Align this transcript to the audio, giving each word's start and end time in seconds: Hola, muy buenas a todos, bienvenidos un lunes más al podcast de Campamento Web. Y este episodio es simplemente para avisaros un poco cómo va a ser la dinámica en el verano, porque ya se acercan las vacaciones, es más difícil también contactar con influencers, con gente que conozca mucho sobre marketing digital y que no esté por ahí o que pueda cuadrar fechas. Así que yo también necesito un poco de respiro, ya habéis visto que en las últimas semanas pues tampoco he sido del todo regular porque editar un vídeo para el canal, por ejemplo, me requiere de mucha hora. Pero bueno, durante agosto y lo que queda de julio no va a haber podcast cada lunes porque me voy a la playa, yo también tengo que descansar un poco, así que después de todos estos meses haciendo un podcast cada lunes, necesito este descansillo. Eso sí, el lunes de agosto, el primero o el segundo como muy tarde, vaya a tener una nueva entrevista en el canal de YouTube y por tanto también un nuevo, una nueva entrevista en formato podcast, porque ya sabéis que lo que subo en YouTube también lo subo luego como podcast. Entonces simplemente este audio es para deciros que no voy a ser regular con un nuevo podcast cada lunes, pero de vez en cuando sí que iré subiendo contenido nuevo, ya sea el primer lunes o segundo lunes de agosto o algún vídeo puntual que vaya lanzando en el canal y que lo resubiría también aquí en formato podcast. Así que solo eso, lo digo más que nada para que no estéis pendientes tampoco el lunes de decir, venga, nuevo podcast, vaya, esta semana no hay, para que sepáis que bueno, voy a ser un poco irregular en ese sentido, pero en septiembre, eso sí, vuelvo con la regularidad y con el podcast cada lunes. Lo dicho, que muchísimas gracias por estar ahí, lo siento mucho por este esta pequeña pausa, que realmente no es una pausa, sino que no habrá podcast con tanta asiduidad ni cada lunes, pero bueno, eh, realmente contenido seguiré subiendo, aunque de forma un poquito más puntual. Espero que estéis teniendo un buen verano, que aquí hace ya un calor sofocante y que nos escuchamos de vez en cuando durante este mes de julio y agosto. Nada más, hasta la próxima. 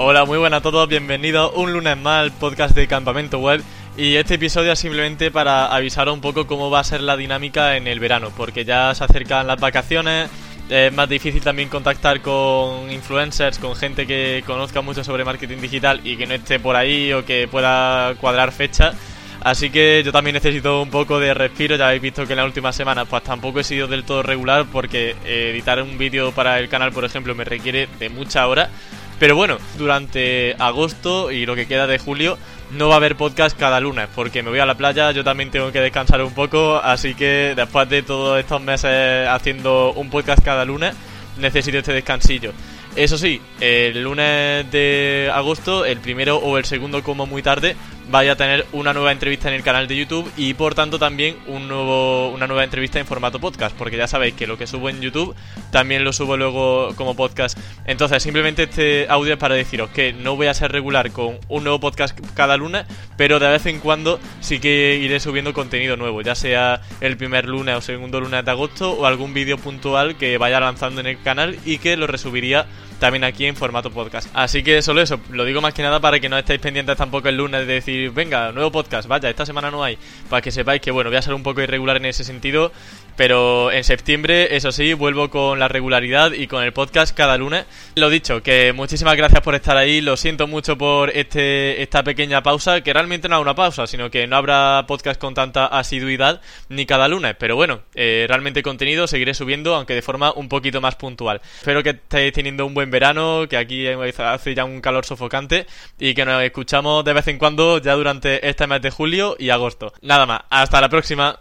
Hola, 0.00 0.24
muy 0.24 0.38
buenas 0.38 0.58
a 0.58 0.62
todos, 0.62 0.88
bienvenidos 0.88 1.50
un 1.56 1.72
lunes 1.72 1.96
más 1.96 2.22
al 2.22 2.30
podcast 2.30 2.72
de 2.72 2.86
Campamento 2.86 3.40
Web. 3.40 3.64
Y 3.96 4.14
este 4.14 4.34
episodio 4.34 4.70
es 4.70 4.78
simplemente 4.78 5.32
para 5.32 5.74
avisaros 5.74 6.14
un 6.14 6.20
poco 6.20 6.46
cómo 6.46 6.70
va 6.70 6.78
a 6.78 6.84
ser 6.84 7.00
la 7.00 7.16
dinámica 7.16 7.76
en 7.76 7.88
el 7.88 7.98
verano, 7.98 8.30
porque 8.36 8.64
ya 8.64 8.94
se 8.94 9.02
acercan 9.02 9.48
las 9.48 9.58
vacaciones, 9.58 10.30
es 10.68 10.92
más 10.92 11.08
difícil 11.08 11.42
también 11.42 11.68
contactar 11.68 12.20
con 12.20 12.92
influencers, 12.92 13.58
con 13.58 13.74
gente 13.74 14.06
que 14.06 14.44
conozca 14.46 14.82
mucho 14.82 15.02
sobre 15.02 15.24
marketing 15.24 15.58
digital 15.58 16.00
y 16.04 16.16
que 16.16 16.28
no 16.28 16.34
esté 16.34 16.60
por 16.60 16.76
ahí 16.76 17.12
o 17.12 17.24
que 17.24 17.48
pueda 17.48 18.14
cuadrar 18.20 18.52
fechas. 18.52 18.94
Así 19.40 19.68
que 19.70 20.02
yo 20.04 20.12
también 20.12 20.34
necesito 20.34 20.80
un 20.80 20.90
poco 20.90 21.18
de 21.18 21.34
respiro, 21.34 21.74
ya 21.74 21.88
habéis 21.88 22.02
visto 22.02 22.24
que 22.24 22.34
en 22.34 22.36
las 22.36 22.46
últimas 22.46 22.76
semanas 22.76 23.08
pues 23.10 23.24
tampoco 23.24 23.58
he 23.58 23.64
sido 23.64 23.88
del 23.88 24.04
todo 24.04 24.22
regular 24.22 24.64
porque 24.70 25.16
editar 25.24 25.82
un 25.82 25.98
vídeo 25.98 26.30
para 26.30 26.60
el 26.60 26.68
canal, 26.68 26.92
por 26.92 27.04
ejemplo, 27.04 27.34
me 27.34 27.42
requiere 27.42 27.88
de 27.98 28.08
mucha 28.10 28.46
hora. 28.46 28.70
Pero 29.18 29.34
bueno, 29.34 29.58
durante 29.76 30.54
agosto 30.58 31.32
y 31.32 31.44
lo 31.44 31.56
que 31.56 31.66
queda 31.66 31.86
de 31.86 31.98
julio 31.98 32.38
no 32.70 32.88
va 32.88 32.94
a 32.94 32.96
haber 32.98 33.16
podcast 33.16 33.58
cada 33.58 33.80
lunes 33.80 34.08
porque 34.14 34.42
me 34.42 34.50
voy 34.50 34.60
a 34.60 34.66
la 34.66 34.76
playa, 34.76 35.10
yo 35.10 35.24
también 35.24 35.50
tengo 35.50 35.72
que 35.72 35.80
descansar 35.80 36.22
un 36.22 36.34
poco, 36.34 36.76
así 36.76 37.14
que 37.14 37.54
después 37.56 37.88
de 37.88 38.02
todos 38.02 38.38
estos 38.38 38.62
meses 38.62 39.26
haciendo 39.28 39.92
un 39.92 40.10
podcast 40.10 40.44
cada 40.44 40.64
lunes, 40.64 40.94
necesito 41.38 41.78
este 41.78 41.92
descansillo. 41.92 42.52
Eso 42.94 43.18
sí, 43.18 43.40
el 43.60 44.02
lunes 44.02 44.70
de 44.70 45.30
agosto, 45.32 45.84
el 45.84 45.98
primero 45.98 46.36
o 46.36 46.58
el 46.58 46.64
segundo 46.64 47.02
como 47.02 47.26
muy 47.26 47.42
tarde, 47.42 47.76
vaya 48.10 48.32
a 48.32 48.36
tener 48.36 48.66
una 48.72 48.92
nueva 48.92 49.12
entrevista 49.12 49.48
en 49.48 49.54
el 49.54 49.62
canal 49.62 49.86
de 49.86 49.96
YouTube 49.96 50.30
y 50.36 50.54
por 50.54 50.74
tanto 50.74 50.98
también 50.98 51.36
un 51.46 51.68
nuevo, 51.68 52.30
una 52.30 52.46
nueva 52.46 52.64
entrevista 52.64 52.98
en 52.98 53.06
formato 53.06 53.38
podcast, 53.38 53.76
porque 53.76 53.96
ya 53.96 54.06
sabéis 54.06 54.34
que 54.34 54.46
lo 54.46 54.56
que 54.56 54.66
subo 54.66 54.88
en 54.88 55.00
YouTube 55.00 55.34
también 55.70 56.04
lo 56.04 56.12
subo 56.12 56.36
luego 56.36 56.94
como 56.96 57.14
podcast. 57.14 57.58
Entonces 57.86 58.22
simplemente 58.22 58.64
este 58.64 59.06
audio 59.08 59.34
es 59.34 59.38
para 59.38 59.54
deciros 59.54 59.90
que 59.90 60.12
no 60.12 60.36
voy 60.36 60.46
a 60.46 60.54
ser 60.54 60.72
regular 60.72 61.10
con 61.12 61.38
un 61.48 61.64
nuevo 61.64 61.80
podcast 61.80 62.18
cada 62.34 62.56
lunes, 62.56 62.86
pero 63.16 63.38
de 63.38 63.48
vez 63.48 63.66
en 63.66 63.80
cuando 63.80 64.18
sí 64.40 64.58
que 64.58 64.98
iré 65.02 65.20
subiendo 65.20 65.52
contenido 65.52 65.96
nuevo, 65.96 66.22
ya 66.22 66.34
sea 66.34 66.80
el 67.00 67.16
primer 67.16 67.46
lunes 67.46 67.76
o 67.76 67.80
segundo 67.80 68.20
lunes 68.20 68.44
de 68.44 68.50
agosto 68.50 68.92
o 68.92 69.06
algún 69.06 69.34
vídeo 69.34 69.58
puntual 69.58 70.16
que 70.16 70.38
vaya 70.38 70.60
lanzando 70.60 71.00
en 71.00 71.06
el 71.06 71.22
canal 71.22 71.58
y 71.64 71.78
que 71.78 71.96
lo 71.96 72.06
resubiría 72.06 72.66
también 72.98 73.24
aquí 73.24 73.46
en 73.46 73.56
formato 73.56 73.90
podcast. 73.90 74.28
Así 74.34 74.62
que 74.62 74.82
solo 74.82 75.00
eso, 75.00 75.20
lo 75.30 75.44
digo 75.44 75.60
más 75.60 75.74
que 75.74 75.82
nada 75.82 76.00
para 76.00 76.20
que 76.20 76.28
no 76.28 76.38
estéis 76.38 76.60
pendientes 76.60 76.96
tampoco 76.96 77.28
el 77.28 77.36
lunes 77.36 77.66
de 77.66 77.74
decir, 77.74 77.97
venga, 78.06 78.52
nuevo 78.52 78.70
podcast, 78.70 79.08
vaya, 79.08 79.28
esta 79.28 79.44
semana 79.44 79.70
no 79.70 79.82
hay, 79.82 79.98
para 80.30 80.40
que 80.40 80.50
sepáis 80.50 80.80
que 80.80 80.90
bueno, 80.90 81.10
voy 81.10 81.16
a 81.16 81.22
ser 81.22 81.34
un 81.34 81.42
poco 81.42 81.60
irregular 81.60 81.96
en 81.96 82.06
ese 82.06 82.22
sentido, 82.24 82.70
pero 83.16 83.72
en 83.72 83.82
septiembre, 83.82 84.56
eso 84.56 84.70
sí, 84.70 84.92
vuelvo 84.92 85.28
con 85.28 85.58
la 85.58 85.66
regularidad 85.66 86.32
y 86.32 86.46
con 86.46 86.62
el 86.62 86.72
podcast 86.72 87.16
cada 87.16 87.36
lunes. 87.36 87.64
Lo 87.96 88.10
dicho, 88.10 88.42
que 88.44 88.72
muchísimas 88.72 89.16
gracias 89.16 89.40
por 89.42 89.56
estar 89.56 89.76
ahí, 89.76 90.00
lo 90.00 90.16
siento 90.16 90.46
mucho 90.46 90.78
por 90.78 91.10
este 91.10 91.82
esta 91.82 92.04
pequeña 92.04 92.42
pausa, 92.44 92.80
que 92.82 92.92
realmente 92.92 93.28
no 93.28 93.36
es 93.36 93.42
una 93.42 93.56
pausa, 93.56 93.88
sino 93.88 94.08
que 94.10 94.28
no 94.28 94.36
habrá 94.36 94.84
podcast 94.86 95.20
con 95.20 95.34
tanta 95.34 95.66
asiduidad 95.66 96.40
ni 96.68 96.86
cada 96.86 97.08
lunes, 97.08 97.34
pero 97.38 97.56
bueno, 97.56 97.80
eh, 97.94 98.26
realmente 98.28 98.62
contenido 98.62 99.08
seguiré 99.08 99.34
subiendo, 99.34 99.74
aunque 99.74 99.94
de 99.94 100.02
forma 100.02 100.32
un 100.32 100.48
poquito 100.48 100.80
más 100.80 100.94
puntual. 100.94 101.40
Espero 101.58 101.82
que 101.82 101.90
estéis 101.90 102.32
teniendo 102.32 102.66
un 102.66 102.74
buen 102.74 102.90
verano, 102.90 103.46
que 103.48 103.56
aquí 103.56 103.86
hace 103.88 104.54
ya 104.54 104.64
un 104.64 104.80
calor 104.80 105.04
sofocante 105.04 105.66
y 105.98 106.14
que 106.14 106.24
nos 106.24 106.42
escuchamos 106.42 107.04
de 107.04 107.12
vez 107.12 107.26
en 107.28 107.38
cuando 107.38 107.78
durante 107.94 108.48
este 108.48 108.66
mes 108.66 108.82
de 108.82 108.90
julio 108.90 109.36
y 109.38 109.50
agosto. 109.50 109.92
Nada 110.02 110.26
más, 110.26 110.40
hasta 110.50 110.80
la 110.80 110.88
próxima. 110.88 111.36